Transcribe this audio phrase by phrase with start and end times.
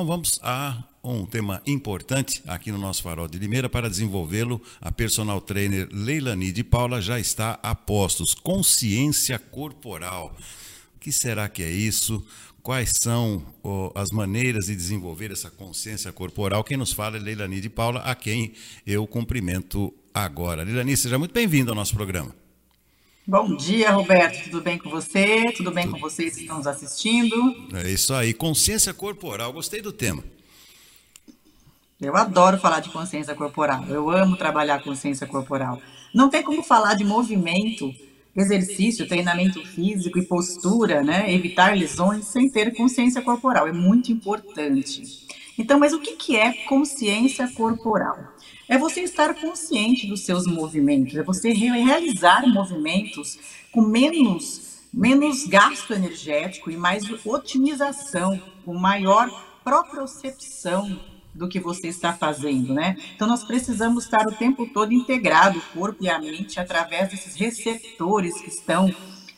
[0.00, 3.68] Bom, vamos a um tema importante aqui no nosso Farol de Limeira.
[3.68, 8.32] Para desenvolvê-lo, a personal trainer Leilani de Paula já está a postos.
[8.34, 10.34] Consciência corporal.
[10.96, 12.26] O que será que é isso?
[12.62, 16.64] Quais são oh, as maneiras de desenvolver essa consciência corporal?
[16.64, 18.54] Quem nos fala é Leilani de Paula, a quem
[18.86, 20.62] eu cumprimento agora.
[20.62, 22.34] Leilani, seja muito bem-vindo ao nosso programa.
[23.30, 24.42] Bom dia, Roberto.
[24.42, 25.52] Tudo bem com você?
[25.56, 27.36] Tudo bem com vocês que estão nos assistindo?
[27.74, 28.34] É isso aí.
[28.34, 29.52] Consciência corporal.
[29.52, 30.24] Gostei do tema.
[32.00, 33.84] Eu adoro falar de consciência corporal.
[33.86, 35.80] Eu amo trabalhar consciência corporal.
[36.12, 37.94] Não tem como falar de movimento,
[38.36, 41.32] exercício, treinamento físico e postura, né?
[41.32, 43.68] Evitar lesões sem ter consciência corporal.
[43.68, 45.04] É muito importante.
[45.56, 48.18] Então, mas o que é consciência corporal?
[48.70, 53.36] É você estar consciente dos seus movimentos, é você realizar movimentos
[53.72, 59.28] com menos, menos gasto energético e mais otimização, com maior
[59.64, 61.00] propriocepção
[61.34, 62.96] do que você está fazendo, né?
[63.16, 67.34] Então nós precisamos estar o tempo todo integrado, o corpo e a mente, através desses
[67.34, 68.88] receptores que estão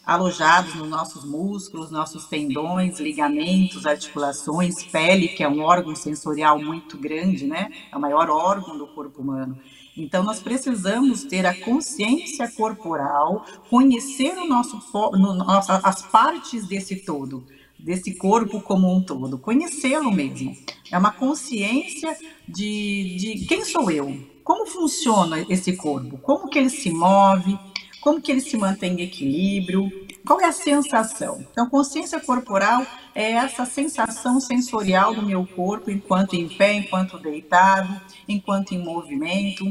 [0.04, 6.98] alojados nos nossos músculos, nossos tendões, ligamentos, articulações, pele, que é um órgão sensorial muito
[6.98, 7.70] grande, né?
[7.90, 9.58] É o maior órgão do corpo humano.
[9.96, 14.80] Então, nós precisamos ter a consciência corporal, conhecer o nosso,
[15.12, 17.44] no, nossa, as partes desse todo
[17.82, 20.56] desse corpo como um todo, conhecê-lo mesmo.
[20.90, 22.16] É uma consciência
[22.48, 27.58] de, de quem sou eu, como funciona esse corpo, como que ele se move,
[28.02, 29.90] como que ele se mantém em equilíbrio,
[30.26, 31.46] qual é a sensação.
[31.50, 38.00] Então, consciência corporal é essa sensação sensorial do meu corpo enquanto em pé, enquanto deitado,
[38.28, 39.64] enquanto em movimento.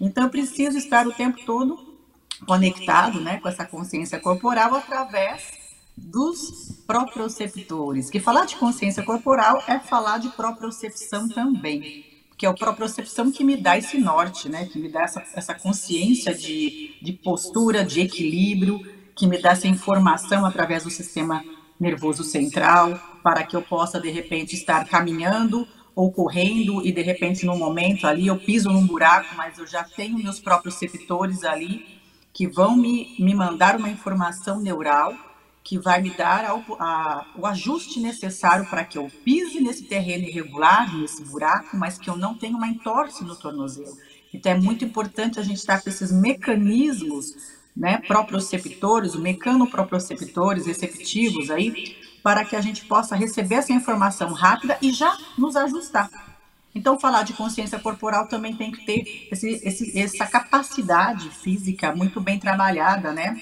[0.00, 1.96] Então, eu preciso estar o tempo todo
[2.46, 8.10] conectado né, com essa consciência corporal através dos proprioceptores.
[8.10, 12.04] Que falar de consciência corporal é falar de propriocepção também,
[12.38, 14.66] que é a propriocepção que me dá esse norte, né?
[14.66, 18.80] Que me dá essa, essa consciência de, de postura, de equilíbrio,
[19.16, 21.44] que me dá essa informação através do sistema
[21.80, 25.66] nervoso central, para que eu possa de repente estar caminhando
[25.96, 29.82] ou correndo e de repente no momento ali eu piso num buraco, mas eu já
[29.82, 31.84] tenho meus próprios receptores ali
[32.32, 35.12] que vão me, me mandar uma informação neural
[35.68, 36.52] que vai me dar a,
[36.82, 42.08] a, o ajuste necessário para que eu pise nesse terreno irregular, nesse buraco, mas que
[42.08, 43.94] eu não tenha uma entorse no tornozelo.
[44.32, 47.34] Então é muito importante a gente estar com esses mecanismos,
[47.76, 54.90] né, proprioceptores, mecanoproprioceptores receptivos aí, para que a gente possa receber essa informação rápida e
[54.90, 56.08] já nos ajustar.
[56.74, 62.20] Então, falar de consciência corporal também tem que ter esse, esse, essa capacidade física muito
[62.22, 63.38] bem trabalhada, né?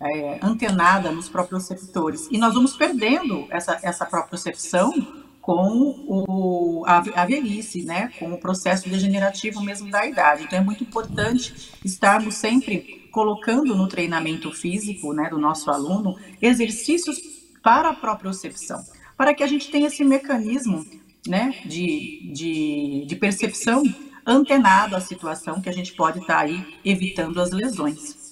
[0.00, 2.28] É, antenada nos proprioceptores.
[2.30, 4.92] E nós vamos perdendo essa, essa propriocepção
[5.40, 8.10] com o, a, a velhice, né?
[8.18, 10.42] com o processo degenerativo mesmo da idade.
[10.42, 17.18] Então é muito importante estarmos sempre colocando no treinamento físico né, do nosso aluno exercícios
[17.62, 18.84] para a propriocepção,
[19.16, 20.84] para que a gente tenha esse mecanismo
[21.26, 23.82] né, de, de, de percepção
[24.26, 28.25] antenado à situação que a gente pode estar tá aí evitando as lesões.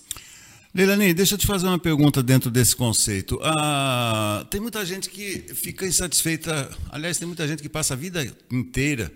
[0.74, 3.38] Leilani, deixa eu te fazer uma pergunta dentro desse conceito.
[3.44, 8.26] Ah, tem muita gente que fica insatisfeita, aliás, tem muita gente que passa a vida
[8.50, 9.12] inteira,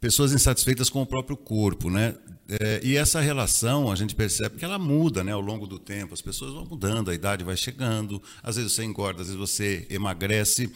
[0.00, 2.14] pessoas insatisfeitas com o próprio corpo, né?
[2.48, 6.14] É, e essa relação a gente percebe que ela muda né, ao longo do tempo,
[6.14, 9.86] as pessoas vão mudando, a idade vai chegando, às vezes você engorda, às vezes você
[9.90, 10.72] emagrece.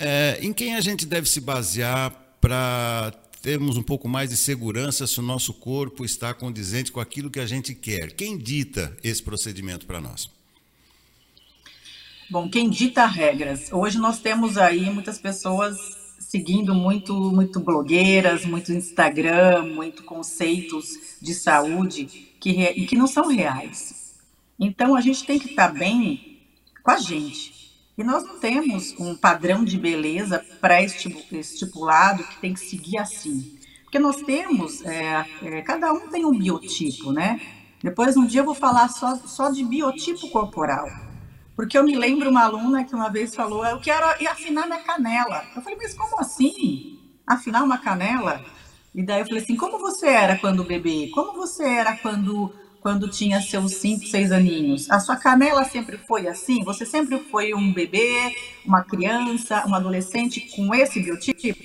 [0.00, 2.10] É, em quem a gente deve se basear
[2.40, 3.12] para
[3.48, 7.40] termos um pouco mais de segurança se o nosso corpo está condizente com aquilo que
[7.40, 8.12] a gente quer.
[8.12, 10.28] Quem dita esse procedimento para nós?
[12.28, 13.72] Bom, quem dita regras?
[13.72, 15.78] Hoje nós temos aí muitas pessoas
[16.20, 22.04] seguindo muito, muito blogueiras, muito Instagram, muito conceitos de saúde
[22.38, 22.52] que,
[22.84, 24.14] que não são reais.
[24.60, 26.42] Então a gente tem que estar bem
[26.84, 27.57] com a gente.
[27.98, 33.58] E nós não temos um padrão de beleza pré-estipulado que tem que seguir assim.
[33.82, 37.40] Porque nós temos, é, é, cada um tem um biotipo, né?
[37.82, 40.86] Depois um dia eu vou falar só, só de biotipo corporal.
[41.56, 45.42] Porque eu me lembro uma aluna que uma vez falou, eu quero afinar minha canela.
[45.56, 47.00] Eu falei, mas como assim?
[47.26, 48.44] Afinar uma canela?
[48.94, 51.10] E daí eu falei assim, como você era quando bebê?
[51.12, 54.90] Como você era quando quando tinha seus 5, 6 aninhos?
[54.90, 56.62] A sua canela sempre foi assim?
[56.64, 58.34] Você sempre foi um bebê,
[58.64, 61.58] uma criança, um adolescente com esse biotipo?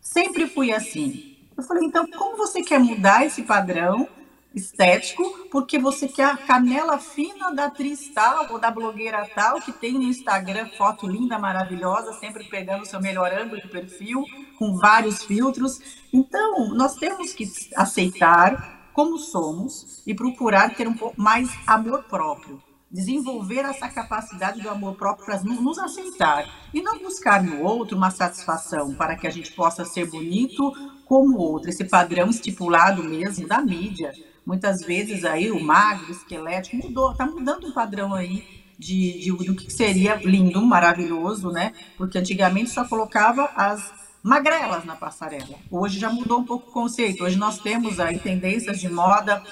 [0.00, 1.36] Sempre fui assim.
[1.56, 4.08] Eu falei, então, como você quer mudar esse padrão
[4.54, 9.72] estético, porque você quer a canela fina da atriz tal ou da blogueira tal, que
[9.72, 14.24] tem no Instagram foto linda, maravilhosa, sempre pegando o seu melhor ângulo de perfil,
[14.58, 15.80] com vários filtros.
[16.12, 22.62] Então, nós temos que aceitar como somos e procurar ter um pouco mais amor próprio.
[22.90, 28.10] Desenvolver essa capacidade do amor próprio para nos aceitar e não buscar no outro uma
[28.10, 30.72] satisfação para que a gente possa ser bonito
[31.06, 34.12] como o outro, esse padrão estipulado mesmo da mídia
[34.44, 38.44] Muitas vezes aí o magro, o esquelético mudou, está mudando o padrão aí
[38.76, 41.72] de, de, do que seria lindo, maravilhoso, né?
[41.96, 43.92] Porque antigamente só colocava as
[44.22, 45.58] magrelas na passarela.
[45.70, 47.24] Hoje já mudou um pouco o conceito.
[47.24, 49.42] Hoje nós temos aí tendências de moda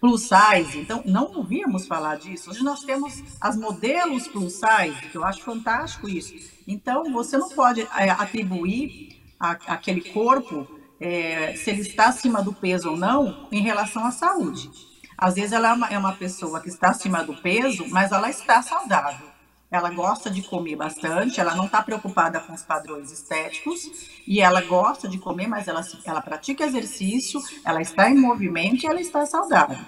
[0.00, 0.78] plus size.
[0.78, 2.50] Então, não ouvíamos falar disso.
[2.50, 6.34] Hoje nós temos as modelos plus size, que eu acho fantástico isso.
[6.66, 10.66] Então, você não pode é, atribuir a, aquele corpo
[11.00, 14.70] é, se ele está acima do peso ou não em relação à saúde.
[15.16, 18.30] Às vezes ela é uma, é uma pessoa que está acima do peso, mas ela
[18.30, 19.27] está saudável.
[19.70, 24.62] Ela gosta de comer bastante, ela não está preocupada com os padrões estéticos e ela
[24.62, 29.26] gosta de comer, mas ela, ela pratica exercício, ela está em movimento e ela está
[29.26, 29.78] saudável.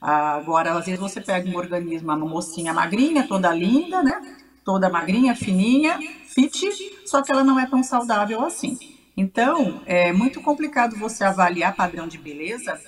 [0.00, 4.36] Agora, às vezes você pega um organismo, uma mocinha magrinha, toda linda, né?
[4.64, 6.68] Toda magrinha, fininha, fit,
[7.06, 8.78] só que ela não é tão saudável assim.
[9.16, 12.80] Então, é muito complicado você avaliar padrão de beleza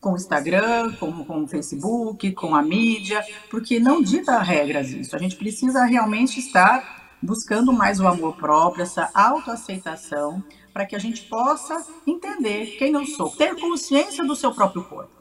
[0.00, 5.14] com o Instagram, com, com o Facebook, com a mídia, porque não dita regras isso.
[5.14, 10.42] A gente precisa realmente estar buscando mais o amor próprio, essa autoaceitação,
[10.72, 15.12] para que a gente possa entender quem eu sou, ter consciência do seu próprio corpo,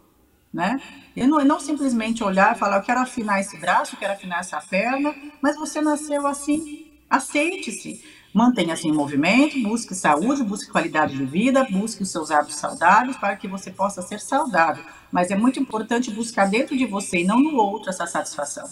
[0.54, 0.80] né?
[1.16, 4.40] E não, não simplesmente olhar e falar, eu quero afinar esse braço, eu quero afinar
[4.40, 8.02] essa perna, mas você nasceu assim, aceite-se.
[8.40, 13.36] Mantenha-se em movimento, busque saúde, busque qualidade de vida, busque os seus hábitos saudáveis para
[13.36, 14.82] que você possa ser saudável.
[15.12, 18.66] Mas é muito importante buscar dentro de você e não no outro essa satisfação.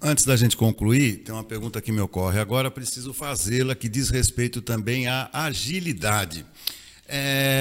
[0.00, 4.08] Antes da gente concluir, tem uma pergunta que me ocorre agora, preciso fazê-la, que diz
[4.08, 6.46] respeito também à agilidade.
[7.08, 7.57] É,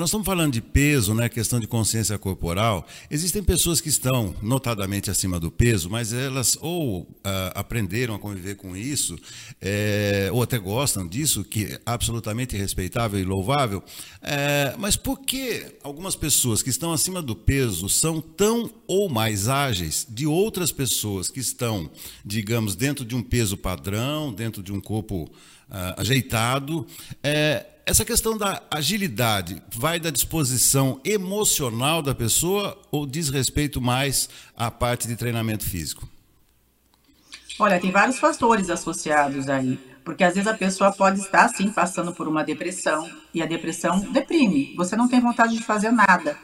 [0.00, 2.88] nós estamos falando de peso, né, questão de consciência corporal.
[3.10, 8.54] Existem pessoas que estão notadamente acima do peso, mas elas ou ah, aprenderam a conviver
[8.54, 9.18] com isso,
[9.60, 13.84] é, ou até gostam disso, que é absolutamente respeitável e louvável.
[14.22, 19.48] É, mas por que algumas pessoas que estão acima do peso são tão ou mais
[19.48, 21.90] ágeis de outras pessoas que estão,
[22.24, 25.30] digamos, dentro de um peso padrão, dentro de um corpo
[25.96, 26.86] ajeitado?
[27.22, 34.28] É, essa questão da agilidade vai da disposição emocional da pessoa ou diz respeito mais
[34.56, 36.08] à parte de treinamento físico?
[37.58, 42.12] Olha, tem vários fatores associados aí, porque às vezes a pessoa pode estar sim passando
[42.12, 44.72] por uma depressão e a depressão deprime.
[44.76, 46.38] Você não tem vontade de fazer nada.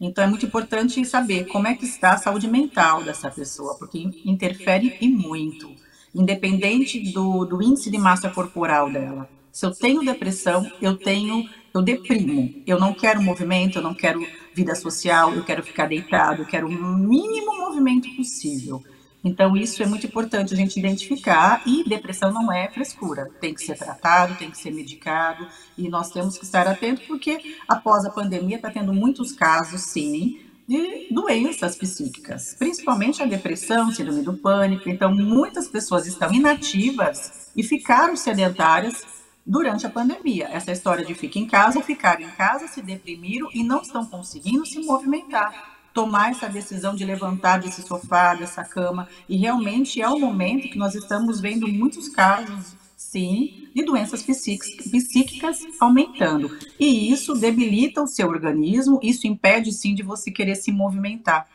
[0.00, 3.98] Então é muito importante saber como é que está a saúde mental dessa pessoa, porque
[4.24, 5.74] interfere e muito,
[6.14, 9.28] independente do, do índice de massa corporal dela.
[9.52, 12.62] Se eu tenho depressão, eu tenho, eu deprimo.
[12.66, 14.24] Eu não quero movimento, eu não quero
[14.54, 18.82] vida social, eu quero ficar deitado, eu quero o mínimo movimento possível.
[19.24, 21.62] Então, isso é muito importante a gente identificar.
[21.66, 25.46] E depressão não é frescura, tem que ser tratado, tem que ser medicado.
[25.76, 30.40] E nós temos que estar atentos, porque após a pandemia está tendo muitos casos, sim,
[30.68, 34.90] de doenças psíquicas, principalmente a depressão, síndrome do pânico.
[34.90, 39.02] Então, muitas pessoas estão inativas e ficaram sedentárias
[39.46, 40.46] durante a pandemia.
[40.52, 44.66] Essa história de ficar em casa, ficar em casa, se deprimiram e não estão conseguindo
[44.66, 49.08] se movimentar, tomar essa decisão de levantar desse sofá, dessa cama.
[49.26, 52.76] E realmente é o momento que nós estamos vendo muitos casos,
[53.10, 56.56] sim, de doenças psíquicas aumentando.
[56.78, 61.46] E isso debilita o seu organismo, isso impede sim de você querer se movimentar.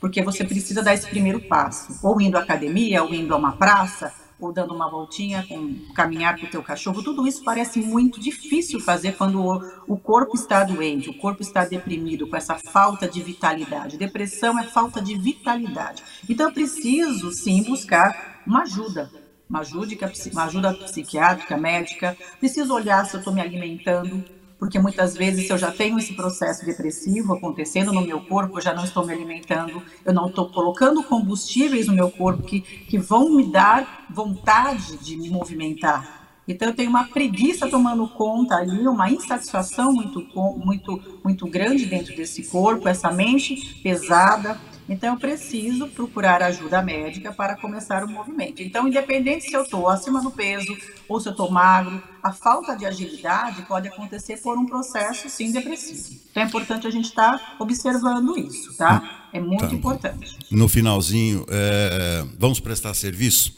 [0.00, 3.52] Porque você precisa dar esse primeiro passo, ou indo à academia, ou indo a uma
[3.52, 8.20] praça, ou dando uma voltinha, com caminhar com o teu cachorro, tudo isso parece muito
[8.20, 13.08] difícil fazer quando o, o corpo está doente, o corpo está deprimido, com essa falta
[13.08, 13.96] de vitalidade.
[13.96, 16.02] Depressão é falta de vitalidade.
[16.28, 19.10] Então eu preciso sim buscar uma ajuda,
[19.48, 22.16] uma ajuda, uma ajuda psiquiátrica, médica.
[22.38, 24.24] Preciso olhar se eu estou me alimentando
[24.58, 28.72] porque muitas vezes eu já tenho esse processo depressivo acontecendo no meu corpo, eu já
[28.72, 33.30] não estou me alimentando, eu não estou colocando combustíveis no meu corpo que, que vão
[33.30, 36.16] me dar vontade de me movimentar.
[36.48, 40.24] Então eu tenho uma preguiça tomando conta ali, uma insatisfação muito,
[40.56, 44.58] muito, muito grande dentro desse corpo, essa mente pesada.
[44.88, 48.62] Então, eu preciso procurar ajuda médica para começar o movimento.
[48.62, 50.76] Então, independente se eu estou acima do peso
[51.08, 55.50] ou se eu estou magro, a falta de agilidade pode acontecer por um processo, sim,
[55.50, 56.20] depressivo.
[56.30, 59.28] Então, é importante a gente estar tá observando isso, tá?
[59.32, 59.74] É muito tá.
[59.74, 60.38] importante.
[60.50, 63.54] No finalzinho, é, vamos prestar serviço?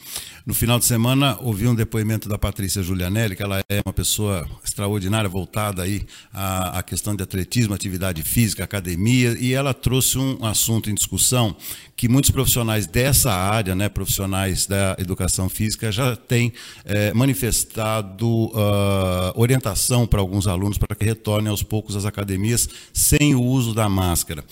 [0.48, 4.48] No final de semana, ouvi um depoimento da Patrícia Giulianelli, que ela é uma pessoa
[4.64, 10.42] extraordinária, voltada aí à, à questão de atletismo, atividade física, academia, e ela trouxe um
[10.46, 11.54] assunto em discussão
[11.94, 16.50] que muitos profissionais dessa área, né, profissionais da educação física, já têm
[16.86, 23.34] é, manifestado uh, orientação para alguns alunos para que retornem aos poucos às academias sem
[23.34, 24.42] o uso da máscara.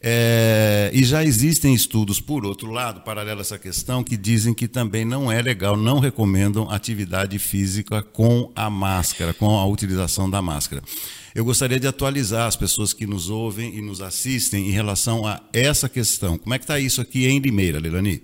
[0.00, 4.68] É, e já existem estudos, por outro lado, paralelo a essa questão, que dizem que
[4.68, 10.42] também não é legal, não recomendam atividade física com a máscara, com a utilização da
[10.42, 10.82] máscara.
[11.34, 15.40] Eu gostaria de atualizar as pessoas que nos ouvem e nos assistem em relação a
[15.52, 16.38] essa questão.
[16.38, 18.22] Como é que está isso aqui em Limeira, Leilani?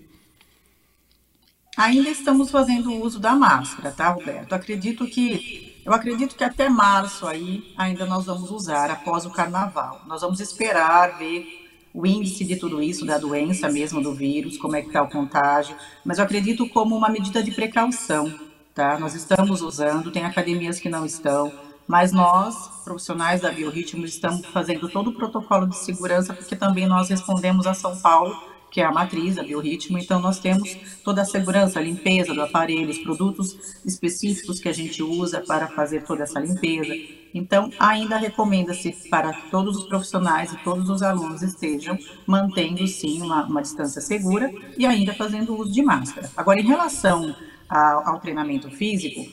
[1.76, 4.52] Ainda estamos fazendo uso da máscara, tá, Roberto?
[4.52, 10.00] Acredito que eu acredito que até março aí ainda nós vamos usar após o carnaval.
[10.06, 11.61] Nós vamos esperar ver
[11.94, 15.10] o índice de tudo isso, da doença mesmo, do vírus, como é que está o
[15.10, 18.32] contágio, mas eu acredito como uma medida de precaução,
[18.74, 18.98] tá?
[18.98, 21.52] Nós estamos usando, tem academias que não estão,
[21.86, 27.10] mas nós, profissionais da Biorritmo, estamos fazendo todo o protocolo de segurança, porque também nós
[27.10, 28.34] respondemos a São Paulo,
[28.70, 32.40] que é a matriz, a Biorritmo, então nós temos toda a segurança, a limpeza do
[32.40, 36.94] aparelho, os produtos específicos que a gente usa para fazer toda essa limpeza,
[37.34, 43.44] então, ainda recomenda-se para todos os profissionais e todos os alunos estejam mantendo, sim, uma,
[43.44, 46.30] uma distância segura e ainda fazendo uso de máscara.
[46.36, 47.34] Agora, em relação
[47.68, 49.26] ao, ao treinamento físico,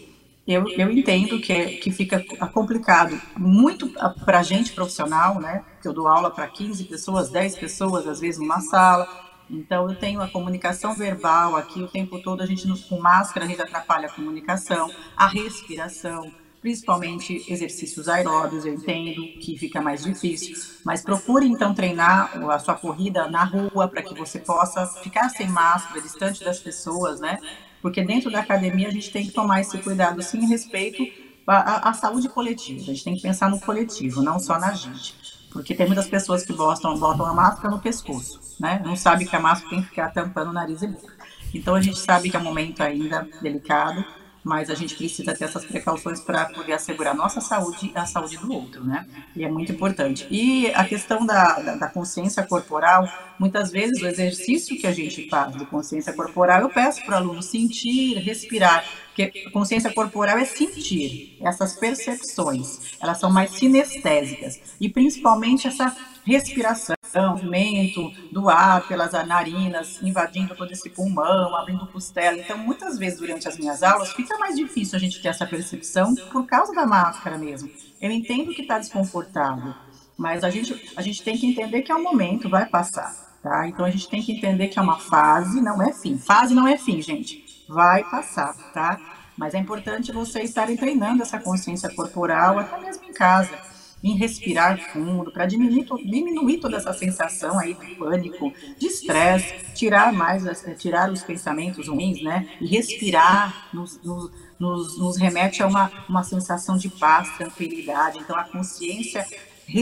[0.48, 3.89] eu, eu entendo que, é, que fica complicado muito
[4.25, 5.63] para a gente profissional, né?
[5.82, 9.08] Que eu dou aula para 15 pessoas, 10 pessoas, às vezes, numa sala.
[9.50, 13.50] Então, eu tenho a comunicação verbal aqui o tempo todo, a gente com máscara, a
[13.50, 20.56] gente atrapalha a comunicação, a respiração principalmente exercícios aeróbios, eu entendo que fica mais difícil,
[20.84, 25.48] mas procure então treinar a sua corrida na rua para que você possa ficar sem
[25.48, 27.39] máscara, distante das pessoas, né?
[27.82, 31.06] Porque dentro da academia a gente tem que tomar esse cuidado sim respeito
[31.48, 32.82] à, à saúde coletiva.
[32.82, 35.16] A gente tem que pensar no coletivo, não só na gente.
[35.51, 38.82] Porque tem muitas pessoas que botam, botam a máscara no pescoço, né?
[38.86, 41.13] Não sabe que a máscara tem que ficar tampando o nariz e boca.
[41.54, 44.06] Então a gente sabe que é um momento ainda delicado,
[44.43, 48.05] mas a gente precisa ter essas precauções para poder assegurar a nossa saúde e a
[48.05, 49.05] saúde do outro, né?
[49.36, 50.27] E é muito importante.
[50.29, 55.29] E a questão da, da, da consciência corporal, muitas vezes o exercício que a gente
[55.29, 60.46] faz de consciência corporal, eu peço para o aluno sentir, respirar, porque consciência corporal é
[60.46, 69.12] sentir essas percepções, elas são mais sinestésicas, e principalmente essa respiração movimento do ar pelas
[69.28, 72.38] narinas, invadindo todo esse pulmão, abrindo costela.
[72.38, 76.13] Então, muitas vezes durante as minhas aulas, fica mais difícil a gente ter essa percepção
[76.32, 77.70] por causa da máscara mesmo.
[78.01, 79.74] Eu entendo que está desconfortável,
[80.18, 83.30] mas a gente, a gente tem que entender que é um momento, vai passar.
[83.42, 83.68] Tá?
[83.68, 86.18] Então, a gente tem que entender que é uma fase, não é fim.
[86.18, 87.66] Fase não é fim, gente.
[87.70, 89.00] Vai passar, tá?
[89.38, 93.58] Mas é importante vocês estarem treinando essa consciência corporal, até mesmo em casa
[94.03, 100.13] em respirar fundo, para diminuir, diminuir toda essa sensação aí de pânico, de estresse, tirar
[100.13, 100.44] mais,
[100.77, 102.48] tirar os pensamentos ruins, né?
[102.62, 108.20] E respirar nos, nos, nos, nos remete a uma, uma sensação de paz, tranquilidade.
[108.20, 109.25] Então, a consciência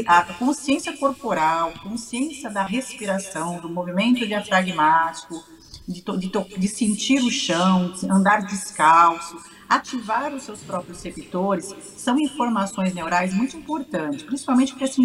[0.06, 5.42] a consciência corporal, consciência da respiração, do movimento diafragmático,
[5.88, 9.38] de, de, de sentir o chão, andar descalço,
[9.70, 15.02] ativar os seus próprios receptores são informações neurais muito importantes, principalmente para esse,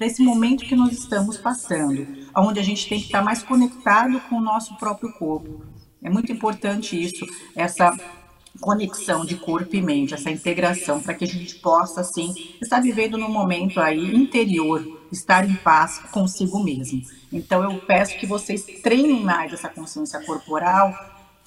[0.00, 2.06] esse momento que nós estamos passando,
[2.36, 5.64] onde a gente tem que estar mais conectado com o nosso próprio corpo.
[6.02, 7.96] É muito importante isso, essa
[8.60, 13.18] conexão de corpo e mente, essa integração, para que a gente possa, assim, estar vivendo
[13.18, 17.02] num momento aí interior, estar em paz consigo mesmo.
[17.32, 20.94] Então, eu peço que vocês treinem mais essa consciência corporal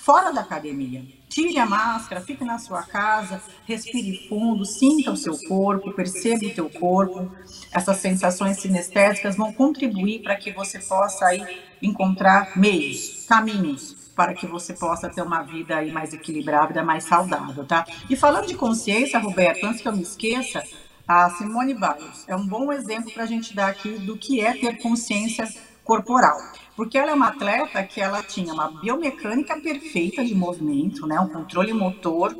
[0.07, 1.03] fora da academia.
[1.27, 6.53] Tire a máscara, fique na sua casa, respire fundo, sinta o seu corpo, perceba o
[6.53, 7.29] teu corpo.
[7.73, 11.45] Essas sensações sinestésicas vão contribuir para que você possa aí
[11.81, 17.65] encontrar meios, caminhos para que você possa ter uma vida aí mais equilibrada, mais saudável,
[17.65, 17.85] tá?
[18.09, 20.63] E falando de consciência, Roberto, antes que eu me esqueça,
[21.05, 24.53] a Simone Biles é um bom exemplo para a gente dar aqui do que é
[24.53, 25.47] ter consciência
[25.83, 26.37] corporal
[26.77, 31.27] porque ela é uma atleta que ela tinha uma biomecânica perfeita de movimento, né, um
[31.27, 32.33] controle motor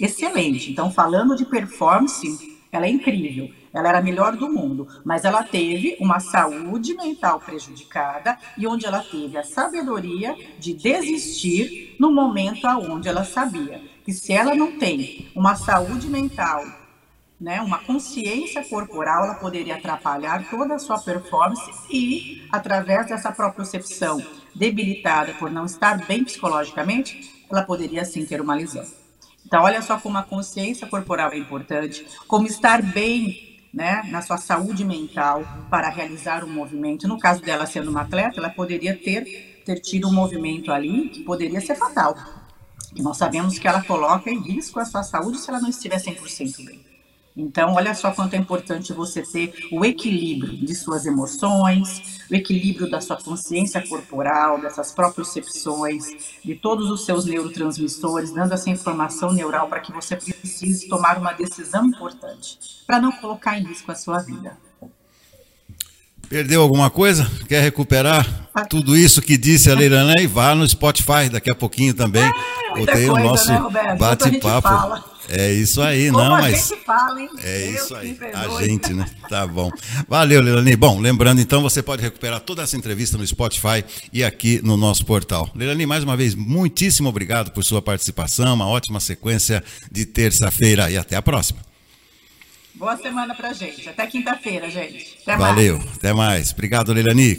[0.00, 0.72] excelente.
[0.72, 5.42] Então, falando de performance, Ela é incrível, ela era a melhor do mundo, mas ela
[5.42, 12.66] teve uma saúde mental prejudicada e onde ela teve a sabedoria de desistir no momento
[12.66, 16.62] aonde ela sabia que se ela não tem uma saúde mental,
[17.40, 24.20] né, uma consciência corporal, ela poderia atrapalhar toda a sua performance e, através dessa propriocepção
[24.54, 28.84] debilitada por não estar bem psicologicamente, ela poderia sim ter uma lesão.
[29.46, 34.36] Então, olha só como a consciência corporal é importante, como estar bem né, na sua
[34.36, 37.06] saúde mental para realizar um movimento.
[37.06, 41.22] No caso dela sendo uma atleta, ela poderia ter, ter tido um movimento ali que
[41.22, 42.16] poderia ser fatal.
[42.96, 46.64] Nós sabemos que ela coloca em risco a sua saúde se ela não estiver 100%
[46.64, 46.87] bem.
[47.38, 52.90] Então, olha só quanto é importante você ter o equilíbrio de suas emoções, o equilíbrio
[52.90, 56.04] da sua consciência corporal, dessas propriocepções,
[56.44, 61.32] de todos os seus neurotransmissores, dando essa informação neural para que você precise tomar uma
[61.32, 64.56] decisão importante, para não colocar em risco a sua vida.
[66.28, 67.24] Perdeu alguma coisa?
[67.48, 68.66] Quer recuperar ah.
[68.66, 70.20] tudo isso que disse a Leilana?
[70.20, 72.24] E vá no Spotify daqui a pouquinho também.
[72.24, 75.17] É, Botei o nosso né, bate-papo.
[75.28, 76.68] É isso aí, Como não, a mas.
[76.68, 77.28] Gente fala, hein?
[77.42, 78.18] É Deus isso aí.
[78.32, 79.06] A gente, né?
[79.28, 79.70] Tá bom.
[80.08, 80.74] Valeu, Leilani.
[80.74, 85.04] Bom, lembrando então, você pode recuperar toda essa entrevista no Spotify e aqui no nosso
[85.04, 85.50] portal.
[85.54, 88.54] Leilani, mais uma vez, muitíssimo obrigado por sua participação.
[88.54, 91.68] Uma ótima sequência de terça-feira e até a próxima.
[92.78, 93.88] Boa semana pra gente.
[93.88, 95.18] Até quinta-feira, gente.
[95.22, 95.96] Até Valeu, mais.
[95.96, 96.52] até mais.
[96.52, 97.36] Obrigado, Leilani.